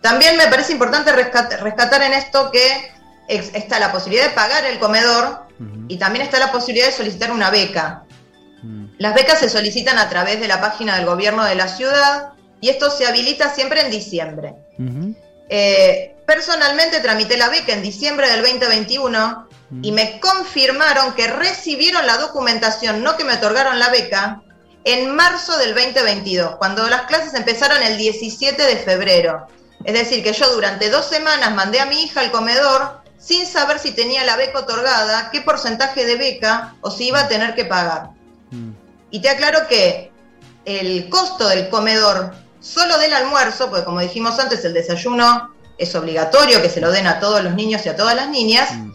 También 0.01 0.37
me 0.37 0.47
parece 0.47 0.73
importante 0.73 1.11
rescatar 1.13 2.03
en 2.03 2.13
esto 2.13 2.51
que 2.51 2.93
está 3.29 3.79
la 3.79 3.93
posibilidad 3.93 4.29
de 4.29 4.35
pagar 4.35 4.65
el 4.65 4.79
comedor 4.79 5.47
y 5.89 5.97
también 5.97 6.25
está 6.25 6.39
la 6.39 6.53
posibilidad 6.53 6.87
de 6.87 6.93
solicitar 6.93 7.31
una 7.31 7.51
beca. 7.51 8.05
Mm. 8.63 8.87
Las 8.99 9.15
becas 9.15 9.41
se 9.41 9.49
solicitan 9.49 9.99
a 9.99 10.09
través 10.09 10.39
de 10.39 10.49
la 10.49 10.61
página 10.61 10.97
del 10.97 11.07
gobierno 11.07 11.45
de 11.45 11.55
la 11.55 11.69
ciudad 11.69 12.33
y 12.61 12.69
esto 12.69 12.91
se 12.91 13.07
habilita 13.07 13.55
siempre 13.55 13.81
en 13.81 13.91
diciembre. 13.91 14.55
Eh, 15.49 16.17
personalmente 16.27 17.01
tramité 17.01 17.37
la 17.37 17.49
beca 17.49 17.73
en 17.73 17.83
diciembre 17.83 18.29
del 18.31 18.43
2021 18.43 19.49
y 19.83 19.93
me 19.93 20.21
confirmaron 20.21 21.15
que 21.15 21.27
recibieron 21.27 22.07
la 22.07 22.19
documentación, 22.19 23.03
no 23.03 23.17
que 23.17 23.25
me 23.25 23.35
otorgaron 23.35 23.79
la 23.79 23.91
beca, 23.91 24.43
en 24.85 25.15
marzo 25.15 25.59
del 25.59 25.75
2022, 25.75 26.57
cuando 26.57 26.89
las 26.89 27.03
clases 27.03 27.35
empezaron 27.35 27.83
el 27.83 27.97
17 27.99 28.63
de 28.63 28.77
febrero. 28.77 29.49
Es 29.85 29.95
decir, 29.95 30.23
que 30.23 30.33
yo 30.33 30.53
durante 30.53 30.91
dos 30.91 31.07
semanas 31.07 31.55
mandé 31.55 31.81
a 31.81 31.87
mi 31.87 32.05
hija 32.05 32.21
al 32.21 32.31
comedor 32.31 33.03
sin 33.19 33.47
saber 33.47 33.81
si 33.81 33.91
tenía 33.91 34.25
la 34.25 34.37
beca 34.37 34.61
otorgada, 34.61 35.31
qué 35.33 35.41
porcentaje 35.41 36.07
de 36.07 36.17
beca 36.17 36.75
o 36.81 36.91
si 36.93 37.09
iba 37.09 37.21
a 37.21 37.29
tener 37.29 37.57
que 37.57 37.65
pagar. 37.65 38.11
Mm. 38.53 38.71
Y 39.11 39.21
te 39.21 39.29
aclaro 39.29 39.67
que 39.67 40.13
el 40.65 41.09
costo 41.09 41.49
del 41.49 41.69
comedor, 41.69 42.35
solo 42.67 42.99
del 42.99 43.13
almuerzo, 43.15 43.69
porque 43.71 43.85
como 43.85 44.01
dijimos 44.01 44.39
antes, 44.39 44.65
el 44.65 44.75
desayuno 44.75 45.55
es 45.79 45.95
obligatorio 45.95 46.61
que 46.63 46.69
se 46.69 46.81
lo 46.81 46.91
den 46.91 47.07
a 47.07 47.21
todos 47.21 47.43
los 47.45 47.55
niños 47.55 47.85
y 47.87 47.89
a 47.89 47.97
todas 47.97 48.17
las 48.17 48.29
niñas, 48.29 48.75
mm. 48.75 48.91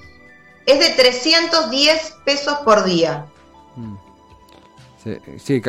es 0.65 0.79
de 0.79 0.89
310 0.89 2.13
pesos 2.25 2.57
por 2.65 2.83
día. 2.83 3.25
Mm. 3.75 3.95
Sí, 5.43 5.61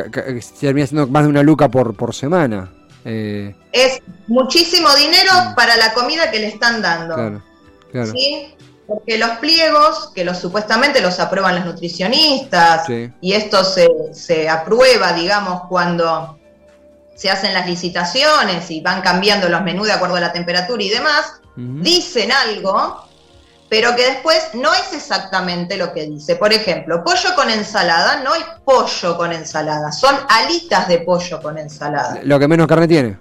termina 0.59 0.85
siendo 0.85 1.07
más 1.07 1.23
de 1.23 1.29
una 1.29 1.41
luca 1.41 1.67
por, 1.67 1.95
por 1.95 2.13
semana. 2.13 2.71
Eh. 3.05 3.55
Es 3.71 4.01
muchísimo 4.27 4.93
dinero 4.95 5.31
para 5.55 5.75
la 5.77 5.93
comida 5.93 6.29
que 6.29 6.39
le 6.39 6.47
están 6.47 6.81
dando. 6.81 7.15
Claro. 7.15 8.11
¿sí? 8.11 8.55
Porque 8.87 9.17
los 9.17 9.31
pliegos, 9.37 10.11
que 10.13 10.23
los 10.23 10.37
supuestamente 10.37 11.01
los 11.01 11.19
aprueban 11.19 11.55
los 11.55 11.65
nutricionistas, 11.65 12.87
y 13.21 13.33
esto 13.33 13.63
se, 13.63 14.49
aprueba, 14.49 15.13
digamos, 15.13 15.63
cuando 15.69 16.37
se 17.15 17.29
hacen 17.29 17.53
las 17.53 17.67
licitaciones 17.67 18.69
y 18.71 18.81
van 18.81 19.01
cambiando 19.01 19.49
los 19.49 19.61
menús 19.61 19.87
de 19.87 19.93
acuerdo 19.93 20.15
a 20.15 20.19
la 20.19 20.33
temperatura 20.33 20.83
y 20.83 20.89
demás, 20.89 21.41
dicen 21.55 22.31
algo, 22.31 23.07
pero 23.69 23.95
que 23.95 24.03
después 24.03 24.49
no 24.53 24.73
es 24.73 24.93
exactamente 24.93 25.77
lo 25.77 25.93
que 25.93 26.05
dice. 26.05 26.35
Por 26.35 26.53
ejemplo, 26.53 27.03
pollo 27.03 27.35
con 27.35 27.49
ensalada, 27.49 28.21
no 28.21 28.35
es 28.35 28.43
pollo 28.63 29.17
con 29.17 29.31
ensalada, 29.31 29.91
son 29.91 30.15
alitas 30.29 30.87
de 30.87 30.99
pollo 30.99 31.41
con 31.41 31.57
ensalada. 31.57 32.19
Lo 32.23 32.39
que 32.39 32.47
menos 32.47 32.67
carne 32.67 32.87
tiene. 32.87 33.17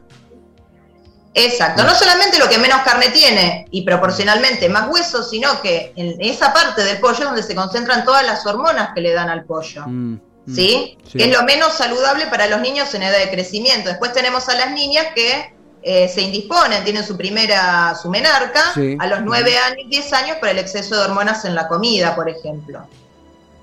Exacto, 1.35 1.83
no 1.85 1.95
solamente 1.95 2.39
lo 2.39 2.49
que 2.49 2.59
menos 2.59 2.83
carne 2.83 3.09
tiene 3.09 3.67
y 3.71 3.83
proporcionalmente 3.83 4.69
más 4.69 4.91
hueso, 4.91 5.23
sino 5.23 5.63
que 5.63 5.95
en 5.97 6.21
esa 6.21 6.53
parte 6.53 6.85
del 6.85 6.99
pollo 6.99 7.21
es 7.21 7.25
donde 7.25 7.43
se 7.43 7.55
concentran 7.55 8.05
todas 8.05 8.25
las 8.25 8.45
hormonas 8.45 8.91
que 8.95 9.01
le 9.01 9.15
dan 9.15 9.31
al 9.31 9.45
pollo. 9.45 9.85
Mm, 9.87 10.21
mm, 10.47 10.55
¿sí? 10.55 10.99
Que 11.13 11.25
es 11.25 11.33
lo 11.33 11.43
menos 11.45 11.73
saludable 11.75 12.27
para 12.27 12.47
los 12.47 12.61
niños 12.61 12.95
en 12.95 13.03
edad 13.03 13.19
de 13.19 13.31
crecimiento. 13.31 13.89
Después 13.89 14.13
tenemos 14.13 14.49
a 14.49 14.55
las 14.55 14.73
niñas 14.73 15.07
que 15.15 15.53
eh, 15.83 16.09
se 16.09 16.23
indisponen, 16.23 16.85
tienen 16.85 17.05
su 17.05 17.17
primera, 17.17 17.95
su 18.01 18.09
menarca, 18.09 18.73
a 18.99 19.07
los 19.07 19.23
9 19.23 19.59
años, 19.59 19.89
10 19.89 20.13
años 20.13 20.37
por 20.39 20.49
el 20.49 20.59
exceso 20.59 20.97
de 20.97 21.03
hormonas 21.03 21.45
en 21.45 21.55
la 21.55 21.67
comida, 21.67 22.15
por 22.15 22.29
ejemplo. 22.29 22.87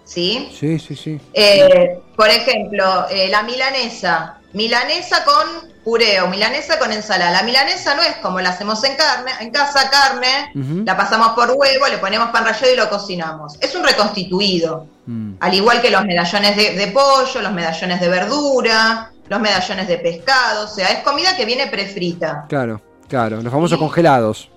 ¿Sí? 0.03 0.49
Sí, 0.57 0.79
sí, 0.79 0.95
sí. 0.95 1.21
Eh, 1.33 1.99
por 2.15 2.27
ejemplo, 2.29 3.07
eh, 3.09 3.29
la 3.29 3.43
milanesa. 3.43 4.38
Milanesa 4.53 5.23
con 5.23 5.69
puré 5.83 6.21
o 6.21 6.27
milanesa 6.27 6.77
con 6.77 6.91
ensalada. 6.91 7.31
La 7.31 7.43
milanesa 7.43 7.95
no 7.95 8.01
es 8.01 8.15
como 8.17 8.39
la 8.39 8.49
hacemos 8.49 8.83
en 8.83 8.95
carne, 8.95 9.31
en 9.39 9.51
casa 9.51 9.89
carne, 9.89 10.51
la 10.85 10.97
pasamos 10.97 11.29
por 11.29 11.51
huevo, 11.51 11.87
le 11.87 11.97
ponemos 11.97 12.29
pan 12.29 12.45
rallado 12.45 12.73
y 12.73 12.75
lo 12.75 12.89
cocinamos. 12.89 13.57
Es 13.61 13.75
un 13.75 13.83
reconstituido. 13.83 14.87
Mm. 15.05 15.33
Al 15.39 15.53
igual 15.53 15.81
que 15.81 15.89
los 15.89 16.03
medallones 16.05 16.55
de, 16.55 16.87
pollo, 16.87 17.41
los 17.41 17.51
medallones 17.51 17.99
de 17.99 18.09
verdura, 18.09 19.11
los 19.27 19.39
medallones 19.39 19.87
de 19.87 19.97
pescado, 19.97 20.65
o 20.65 20.67
sea, 20.67 20.89
es 20.89 20.99
comida 20.99 21.35
que 21.35 21.45
viene 21.45 21.67
prefrita. 21.67 22.45
Claro, 22.47 22.81
claro, 23.07 23.41
los 23.41 23.51
famosos 23.51 23.79
congelados. 23.79 24.49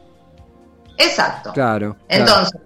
Exacto. 0.98 1.52
Claro. 1.52 1.96
Entonces, 2.08 2.60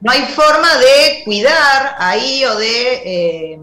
no 0.00 0.10
hay 0.10 0.22
forma 0.22 0.76
de 0.76 1.22
cuidar 1.24 1.96
ahí 1.98 2.44
o 2.44 2.56
de 2.56 3.02
eh, 3.04 3.60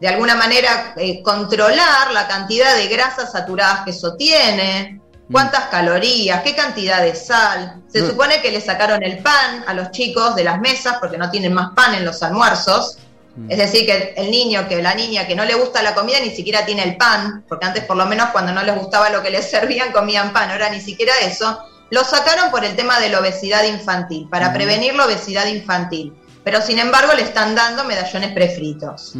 de 0.00 0.08
alguna 0.08 0.34
manera 0.34 0.94
eh, 0.96 1.22
controlar 1.22 2.12
la 2.12 2.28
cantidad 2.28 2.76
de 2.76 2.88
grasas 2.88 3.32
saturadas 3.32 3.80
que 3.84 3.90
eso 3.90 4.14
tiene, 4.14 5.00
mm. 5.28 5.32
cuántas 5.32 5.66
calorías, 5.66 6.42
qué 6.42 6.54
cantidad 6.54 7.02
de 7.02 7.14
sal. 7.14 7.82
Se 7.88 8.06
supone 8.06 8.42
que 8.42 8.50
le 8.50 8.60
sacaron 8.60 9.02
el 9.02 9.18
pan 9.18 9.64
a 9.66 9.72
los 9.72 9.90
chicos 9.90 10.34
de 10.34 10.44
las 10.44 10.60
mesas 10.60 10.98
porque 11.00 11.16
no 11.16 11.30
tienen 11.30 11.54
más 11.54 11.70
pan 11.74 11.94
en 11.94 12.04
los 12.04 12.22
almuerzos. 12.22 12.98
Mm. 13.36 13.50
Es 13.50 13.58
decir, 13.58 13.86
que 13.86 14.14
el 14.16 14.30
niño, 14.30 14.68
que 14.68 14.82
la 14.82 14.94
niña 14.94 15.26
que 15.26 15.34
no 15.34 15.44
le 15.44 15.54
gusta 15.54 15.82
la 15.82 15.94
comida 15.94 16.20
ni 16.20 16.30
siquiera 16.30 16.66
tiene 16.66 16.82
el 16.82 16.96
pan, 16.96 17.44
porque 17.48 17.66
antes 17.66 17.84
por 17.84 17.96
lo 17.96 18.04
menos 18.04 18.28
cuando 18.30 18.52
no 18.52 18.62
les 18.62 18.76
gustaba 18.76 19.08
lo 19.08 19.22
que 19.22 19.30
les 19.30 19.50
servían 19.50 19.92
comían 19.92 20.32
pan, 20.32 20.50
ahora 20.50 20.68
ni 20.68 20.80
siquiera 20.80 21.12
eso. 21.22 21.58
Lo 21.88 22.04
sacaron 22.04 22.50
por 22.50 22.64
el 22.64 22.74
tema 22.74 22.98
de 22.98 23.08
la 23.08 23.20
obesidad 23.20 23.64
infantil, 23.64 24.28
para 24.28 24.52
prevenir 24.52 24.94
la 24.94 25.06
obesidad 25.06 25.46
infantil 25.46 26.12
pero 26.46 26.62
sin 26.62 26.78
embargo 26.78 27.12
le 27.16 27.22
están 27.22 27.56
dando 27.56 27.82
medallones 27.82 28.30
prefritos. 28.30 29.16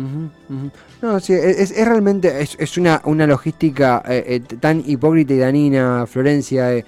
No, 1.02 1.18
sí, 1.18 1.32
es, 1.32 1.74
realmente 1.74 2.40
es, 2.40 2.78
una, 2.78 3.00
una 3.02 3.26
logística 3.26 4.00
eh, 4.06 4.40
eh, 4.48 4.56
tan 4.60 4.84
hipócrita 4.86 5.34
y 5.34 5.38
danina, 5.38 6.06
Florencia. 6.06 6.72
Eh, 6.72 6.84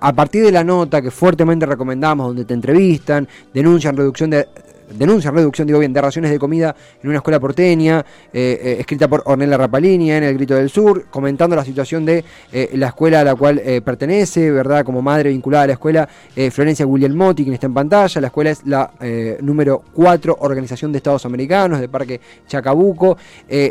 a 0.00 0.12
partir 0.12 0.44
de 0.44 0.50
la 0.50 0.64
nota 0.64 1.00
que 1.00 1.12
fuertemente 1.12 1.66
recomendamos, 1.66 2.26
donde 2.26 2.44
te 2.44 2.54
entrevistan, 2.54 3.28
denuncian 3.54 3.96
reducción 3.96 4.30
de 4.30 4.48
denuncia 4.94 5.30
reducción, 5.30 5.66
digo 5.66 5.78
bien, 5.78 5.92
de 5.92 6.00
raciones 6.00 6.30
de 6.30 6.38
comida 6.38 6.74
en 7.02 7.08
una 7.08 7.18
escuela 7.18 7.40
porteña, 7.40 8.04
eh, 8.32 8.60
eh, 8.62 8.76
escrita 8.80 9.08
por 9.08 9.22
Ornella 9.26 9.56
Rapalini 9.56 10.12
en 10.12 10.24
El 10.24 10.34
Grito 10.34 10.54
del 10.54 10.70
Sur, 10.70 11.06
comentando 11.10 11.56
la 11.56 11.64
situación 11.64 12.04
de 12.04 12.24
eh, 12.52 12.70
la 12.74 12.88
escuela 12.88 13.20
a 13.20 13.24
la 13.24 13.34
cual 13.34 13.62
pertenece, 13.84 14.50
¿verdad? 14.50 14.84
Como 14.84 15.02
madre 15.02 15.30
vinculada 15.30 15.64
a 15.64 15.66
la 15.68 15.72
escuela, 15.74 16.08
Florencia 16.50 16.84
Guglielmotti, 16.84 17.42
quien 17.42 17.54
está 17.54 17.66
en 17.66 17.74
pantalla. 17.74 18.20
La 18.20 18.28
escuela 18.28 18.50
es 18.50 18.64
la 18.66 18.92
número 19.40 19.82
4 19.92 20.38
Organización 20.40 20.92
de 20.92 20.98
Estados 20.98 21.24
Americanos 21.24 21.80
de 21.80 21.88
Parque 21.88 22.20
Chacabuco. 22.46 23.16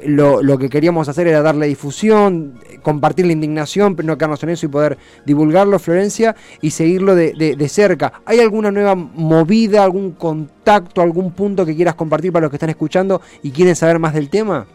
Lo, 0.06 0.58
que 0.58 0.70
queríamos 0.70 1.08
hacer 1.08 1.28
era 1.28 1.42
darle 1.42 1.68
difusión, 1.68 2.60
compartir 2.82 3.26
la 3.26 3.34
indignación, 3.34 3.96
pero 3.96 4.08
no 4.08 4.18
quedarnos 4.18 4.44
en 4.44 4.50
eso 4.50 4.66
y 4.66 4.70
poder 4.70 4.98
divulgarlo, 5.26 5.80
Florencia, 5.80 6.36
y 6.62 6.72
seguirlo 6.72 7.16
de, 7.16 7.34
de 7.34 7.70
cerca. 7.70 8.22
¿Hay 8.26 8.40
alguna 8.40 8.72
nueva 8.72 8.96
movida, 8.96 9.84
algún 9.84 10.12
contacto? 10.12 11.02
Algún 11.06 11.32
punto 11.32 11.66
que 11.66 11.76
quieras 11.76 11.96
compartir 11.96 12.32
para 12.32 12.44
los 12.44 12.50
que 12.50 12.58
están 12.58 12.70
escuchando 12.70 13.22
y 13.44 13.52
quieren 13.52 13.76
saber 13.76 14.00
más 14.00 14.14
del 14.14 14.30
tema? 14.30 14.66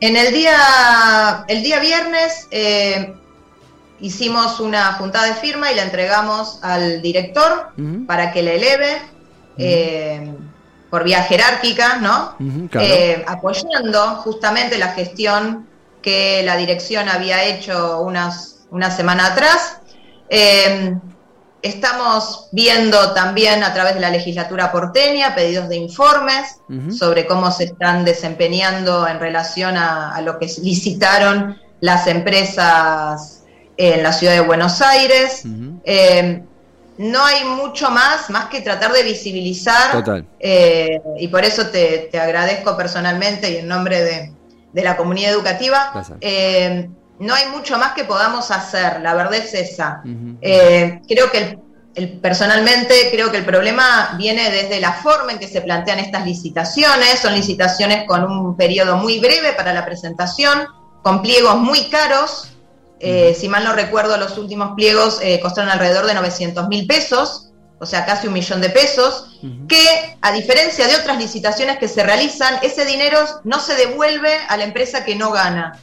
En 0.00 0.16
el 0.16 0.32
día, 0.32 1.44
el 1.48 1.62
día 1.62 1.80
viernes 1.80 2.48
eh, 2.50 3.14
hicimos 4.00 4.60
una 4.60 4.92
juntada 4.94 5.26
de 5.26 5.34
firma 5.34 5.72
y 5.72 5.74
la 5.74 5.82
entregamos 5.82 6.58
al 6.62 7.00
director 7.00 7.72
para 8.06 8.32
que 8.32 8.42
le 8.42 8.56
eleve 8.56 8.98
eh, 9.56 10.34
por 10.90 11.04
vía 11.04 11.22
jerárquica, 11.22 11.96
¿no? 11.96 12.36
Eh, 12.80 13.24
apoyando 13.26 14.16
justamente 14.16 14.76
la 14.76 14.88
gestión 14.88 15.66
que 16.02 16.42
la 16.44 16.56
dirección 16.56 17.08
había 17.08 17.44
hecho 17.44 18.00
unas, 18.00 18.66
una 18.70 18.90
semana 18.90 19.28
atrás. 19.28 19.80
Estamos 21.66 22.48
viendo 22.52 23.12
también 23.12 23.64
a 23.64 23.74
través 23.74 23.94
de 23.94 24.00
la 24.00 24.10
legislatura 24.10 24.70
porteña 24.70 25.34
pedidos 25.34 25.68
de 25.68 25.74
informes 25.74 26.60
sobre 26.96 27.26
cómo 27.26 27.50
se 27.50 27.64
están 27.64 28.04
desempeñando 28.04 29.08
en 29.08 29.18
relación 29.18 29.76
a, 29.76 30.20
lo 30.20 30.38
que 30.38 30.46
licitaron 30.62 31.60
las 31.80 32.06
empresas 32.06 33.42
en 33.76 34.04
la 34.04 34.12
ciudad 34.12 34.34
de 34.34 34.40
Buenos 34.40 34.80
Aires. 34.80 35.42
Eh, 35.84 36.40
no 36.98 37.24
hay 37.24 37.44
mucho 37.44 37.90
más, 37.90 38.30
más 38.30 38.44
que 38.44 38.60
tratar 38.60 38.92
de 38.92 39.02
visibilizar. 39.02 40.24
Eh, 40.38 41.00
y 41.18 41.26
por 41.26 41.44
eso 41.44 41.66
te, 41.66 42.08
agradezco 42.16 42.76
personalmente 42.76 43.50
y 43.50 43.56
en 43.56 43.66
nombre 43.66 44.02
de, 44.72 44.82
la 44.84 44.96
comunidad 44.96 45.32
educativa 45.32 45.90
no 47.18 47.34
hay 47.34 47.46
mucho 47.46 47.78
más 47.78 47.92
que 47.92 48.04
podamos 48.04 48.50
hacer, 48.50 49.00
la 49.00 49.14
verdad 49.14 49.34
es 49.34 49.54
esa. 49.54 50.02
Eh, 50.40 51.00
creo 51.08 51.30
que 51.30 51.58
el, 51.94 52.18
personalmente 52.18 53.08
creo 53.10 53.30
que 53.30 53.38
el 53.38 53.44
problema 53.44 54.14
viene 54.18 54.50
desde 54.50 54.80
la 54.80 54.92
forma 54.92 55.32
en 55.32 55.38
que 55.38 55.48
se 55.48 55.62
plantean 55.62 55.98
estas 55.98 56.26
licitaciones, 56.26 57.20
son 57.20 57.34
licitaciones 57.34 58.04
con 58.06 58.24
un 58.24 58.56
periodo 58.56 58.96
muy 58.96 59.18
breve 59.18 59.52
para 59.54 59.72
la 59.72 59.84
presentación, 59.84 60.66
con 61.02 61.22
pliegos 61.22 61.56
muy 61.56 61.88
caros, 61.88 62.56
eh, 62.98 63.36
si 63.38 63.48
mal 63.48 63.64
no 63.64 63.72
recuerdo 63.74 64.16
los 64.16 64.38
últimos 64.38 64.74
pliegos 64.74 65.18
eh, 65.22 65.38
costaron 65.40 65.70
alrededor 65.70 66.06
de 66.06 66.14
900 66.14 66.68
mil 66.68 66.86
pesos, 66.86 67.50
o 67.78 67.84
sea, 67.84 68.06
casi 68.06 68.26
un 68.26 68.32
millón 68.32 68.60
de 68.62 68.70
pesos, 68.70 69.38
que 69.68 70.16
a 70.22 70.32
diferencia 70.32 70.88
de 70.88 70.96
otras 70.96 71.18
licitaciones 71.18 71.76
que 71.78 71.88
se 71.88 72.02
realizan, 72.02 72.58
ese 72.62 72.86
dinero 72.86 73.18
no 73.44 73.60
se 73.60 73.74
devuelve 73.74 74.34
a 74.48 74.56
la 74.56 74.64
empresa 74.64 75.04
que 75.04 75.14
no 75.14 75.30
gana. 75.30 75.78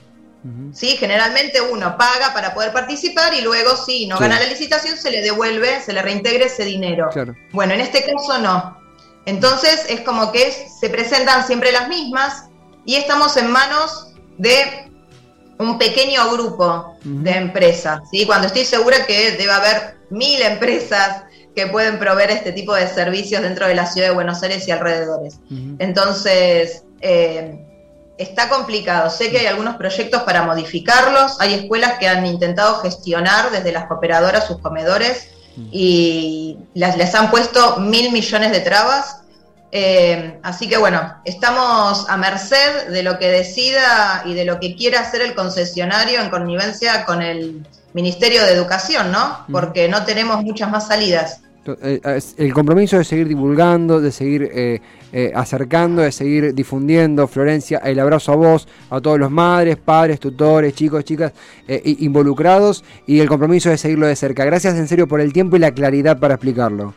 ¿Sí? 0.73 0.97
Generalmente 0.97 1.61
uno 1.61 1.97
paga 1.97 2.33
para 2.33 2.53
poder 2.53 2.73
participar 2.73 3.33
y 3.33 3.41
luego 3.41 3.77
si 3.77 4.07
no 4.07 4.19
gana 4.19 4.39
la 4.39 4.47
licitación 4.47 4.97
se 4.97 5.09
le 5.09 5.21
devuelve, 5.21 5.81
se 5.81 5.93
le 5.93 6.01
reintegra 6.01 6.45
ese 6.45 6.65
dinero. 6.65 7.09
Bueno, 7.51 7.73
en 7.73 7.81
este 7.81 8.03
caso 8.03 8.39
no. 8.39 8.77
Entonces 9.25 9.85
es 9.87 10.01
como 10.01 10.31
que 10.31 10.51
se 10.51 10.89
presentan 10.89 11.47
siempre 11.47 11.71
las 11.71 11.87
mismas 11.87 12.49
y 12.85 12.95
estamos 12.95 13.37
en 13.37 13.51
manos 13.51 14.13
de 14.37 14.91
un 15.59 15.77
pequeño 15.77 16.29
grupo 16.31 16.97
de 17.03 17.31
empresas. 17.31 18.01
¿sí? 18.11 18.25
Cuando 18.25 18.47
estoy 18.47 18.65
segura 18.65 19.05
que 19.05 19.31
debe 19.31 19.51
haber 19.51 19.97
mil 20.09 20.41
empresas 20.41 21.23
que 21.55 21.67
pueden 21.67 21.99
proveer 21.99 22.31
este 22.31 22.51
tipo 22.51 22.73
de 22.73 22.87
servicios 22.87 23.41
dentro 23.41 23.67
de 23.67 23.75
la 23.75 23.85
ciudad 23.85 24.09
de 24.09 24.13
Buenos 24.13 24.41
Aires 24.43 24.67
y 24.67 24.71
alrededores. 24.71 25.39
Entonces, 25.79 26.83
eh, 27.01 27.62
está 28.17 28.49
complicado. 28.49 29.09
Sé 29.09 29.31
que 29.31 29.39
hay 29.39 29.45
algunos 29.47 29.75
proyectos 29.75 30.23
para 30.23 30.43
modificarlos. 30.43 31.39
Hay 31.39 31.53
escuelas 31.53 31.97
que 31.99 32.07
han 32.07 32.25
intentado 32.25 32.79
gestionar 32.79 33.51
desde 33.51 33.71
las 33.71 33.85
cooperadoras 33.85 34.47
sus 34.47 34.59
comedores 34.59 35.29
y 35.71 36.57
les 36.73 37.15
han 37.15 37.29
puesto 37.29 37.77
mil 37.77 38.11
millones 38.11 38.51
de 38.51 38.59
trabas. 38.59 39.17
Eh, 39.71 40.39
así 40.43 40.69
que 40.69 40.77
bueno, 40.77 41.15
estamos 41.25 42.07
a 42.07 42.15
merced 42.17 42.89
de 42.89 43.01
lo 43.01 43.17
que 43.17 43.29
decida 43.29 44.21
y 44.25 44.35
de 44.35 44.45
lo 44.45 44.59
que 44.59 44.75
quiera 44.75 44.99
hacer 44.99 45.21
el 45.21 45.33
concesionario 45.33 46.21
en 46.21 46.29
connivencia 46.29 47.05
con 47.05 47.23
el 47.23 47.65
Ministerio 47.93 48.43
de 48.43 48.53
Educación, 48.53 49.11
¿no? 49.11 49.45
Porque 49.51 49.87
no 49.87 50.03
tenemos 50.03 50.43
muchas 50.43 50.69
más 50.69 50.87
salidas. 50.87 51.42
Eh, 51.65 52.21
el 52.37 52.53
compromiso 52.53 52.97
de 52.97 53.05
seguir 53.05 53.27
divulgando, 53.27 54.01
de 54.01 54.11
seguir 54.11 54.49
eh, 54.53 54.81
eh, 55.13 55.31
acercando, 55.33 56.01
de 56.01 56.11
seguir 56.11 56.53
difundiendo, 56.53 57.25
Florencia, 57.27 57.77
el 57.79 57.99
abrazo 57.99 58.33
a 58.33 58.35
vos, 58.35 58.67
a 58.89 58.99
todos 58.99 59.17
los 59.17 59.31
madres, 59.31 59.77
padres, 59.77 60.19
tutores, 60.19 60.73
chicos, 60.73 61.05
chicas 61.05 61.31
involucrados 61.83 62.83
y 63.07 63.19
el 63.19 63.29
compromiso 63.29 63.69
de 63.69 63.77
seguirlo 63.77 64.07
de 64.07 64.15
cerca. 64.15 64.43
Gracias 64.43 64.75
en 64.75 64.87
serio 64.87 65.07
por 65.07 65.21
el 65.21 65.31
tiempo 65.31 65.55
y 65.55 65.59
la 65.59 65.71
claridad 65.71 66.19
para 66.19 66.35
explicarlo. 66.35 66.93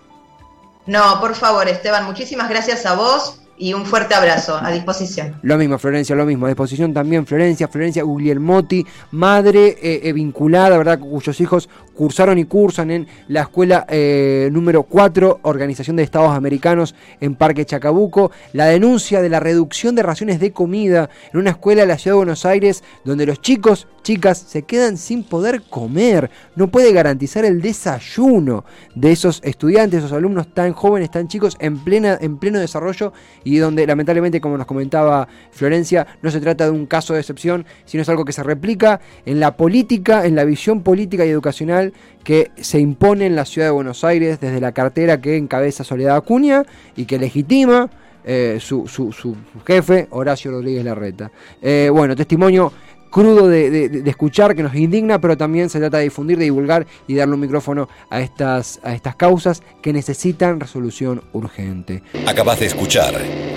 No, 0.87 1.21
por 1.21 1.35
favor, 1.35 1.69
Esteban, 1.69 2.05
muchísimas 2.05 2.49
gracias 2.49 2.87
a 2.87 2.95
vos 2.95 3.41
y 3.59 3.73
un 3.73 3.87
fuerte 3.87 4.15
abrazo 4.15 4.59
a 4.61 4.71
disposición. 4.71 5.39
Lo 5.43 5.57
mismo, 5.57 5.79
Florencia, 5.79 6.15
lo 6.15 6.27
mismo. 6.27 6.47
A 6.47 6.49
disposición 6.49 6.93
también 6.93 7.27
Florencia, 7.27 7.69
Florencia 7.69 8.03
Guglielmotti, 8.03 8.87
madre 9.13 9.79
eh, 9.81 10.01
eh, 10.05 10.13
vinculada, 10.13 10.77
¿verdad? 10.77 10.99
Cuyos 10.99 11.41
hijos 11.41 11.69
cursaron 11.97 12.39
y 12.39 12.45
cursan 12.45 12.91
en 12.91 13.09
la 13.27 13.43
escuela 13.43 13.87
eh, 13.89 14.49
número 14.53 14.85
4, 14.85 15.41
Organización 15.43 15.97
de 15.97 16.05
Estados 16.05 16.31
Americanos 16.31 16.95
en 17.21 17.35
Parque 17.35 17.65
Chacabuco. 17.65 18.31
La 18.53 18.67
denuncia 18.67 19.21
de 19.21 19.29
la 19.29 19.41
reducción 19.41 19.97
de 19.97 20.03
raciones 20.03 20.39
de 20.39 20.53
comida 20.53 21.11
en 21.33 21.41
una 21.41 21.51
escuela 21.51 21.81
de 21.81 21.89
la 21.89 21.99
ciudad 21.99 22.15
de 22.15 22.19
Buenos 22.19 22.45
Aires, 22.45 22.85
donde 23.05 23.27
los 23.27 23.41
chicos, 23.41 23.89
chicas, 24.03 24.39
se 24.39 24.63
quedan 24.63 24.97
sin 24.97 25.25
poder 25.25 25.63
comer. 25.63 26.31
No 26.55 26.69
puede 26.69 26.93
garantizar 26.93 27.45
el 27.45 27.61
desayuno 27.61 28.65
de 28.95 29.13
esos 29.13 29.41
estudiantes, 29.43 30.01
esos 30.01 30.13
alumnos 30.13 30.53
tan 30.55 30.73
jóvenes, 30.73 31.11
tan 31.11 31.29
chicos, 31.29 31.57
en, 31.59 31.83
plena, 31.83 32.19
en 32.21 32.37
pleno 32.37 32.61
desarrollo 32.61 33.13
y 33.43 33.57
donde 33.57 33.87
lamentablemente, 33.87 34.41
como 34.41 34.59
nos 34.59 34.67
comentaba 34.67 35.27
Florencia, 35.51 36.07
no 36.23 36.31
se 36.31 36.41
trata 36.41 36.67
de 36.67 36.71
un 36.71 36.87
caso 36.87 37.15
de 37.15 37.21
excepción, 37.21 37.65
sino 37.87 38.03
es 38.03 38.09
algo 38.09 38.25
que 38.25 38.33
se 38.33 38.43
replica 38.43 39.01
en 39.25 39.41
la 39.41 39.57
política, 39.57 40.27
en 40.27 40.35
la 40.37 40.45
visión 40.45 40.83
política 40.83 41.25
y 41.25 41.31
educacional 41.31 41.86
que 42.25 42.51
se 42.57 42.79
impone 42.79 43.27
en 43.27 43.37
la 43.37 43.45
ciudad 43.45 43.69
de 43.69 43.73
Buenos 43.73 44.05
Aires 44.05 44.41
desde 44.41 44.61
la 44.61 44.73
cartera 44.73 45.21
que 45.21 45.37
encabeza 45.37 45.85
Soledad 45.85 46.17
Acuña 46.17 46.65
y 46.97 47.05
que 47.05 47.19
legitima 47.19 47.91
eh, 48.25 48.59
su, 48.61 48.89
su, 48.89 49.37
jefe, 49.65 50.09
Horacio 50.11 50.51
Rodríguez 50.51 50.85
Larreta. 50.85 51.31
Eh, 51.63 51.89
bueno, 51.93 52.17
testimonio 52.17 52.73
crudo 53.11 53.49
de, 53.49 54.03
escuchar, 54.05 54.55
que 54.55 54.63
nos 54.63 54.75
indigna, 54.75 55.21
pero 55.21 55.37
también 55.37 55.71
se 55.71 55.79
trata 55.79 55.99
de 55.99 56.05
difundir, 56.05 56.37
de 56.37 56.45
divulgar 56.45 56.87
y 57.07 57.15
darle 57.15 57.35
un 57.35 57.41
micrófono 57.41 57.89
a 58.11 58.21
estas, 58.21 58.81
a 58.83 58.95
estas 58.95 59.17
causas 59.17 59.63
que 59.81 59.93
necesitan 59.93 60.61
resolución 60.61 61.23
urgente. 61.33 62.03
Acabas 62.27 62.61
de 62.61 62.67
escuchar 62.67 63.15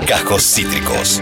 Cajos 0.08 0.44
Cítricos. 0.44 1.22